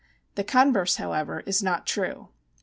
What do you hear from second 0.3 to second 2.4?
The converse, however is not true.